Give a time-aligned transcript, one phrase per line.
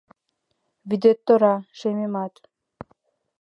[0.87, 2.33] Вӱдет тора- шемемат.